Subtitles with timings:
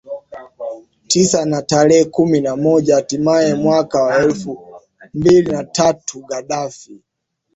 [1.07, 4.67] tisa na tarehe kumi na moja Hatimaye mwaka wa elfu
[5.13, 7.01] mbili na tatu Gaddafi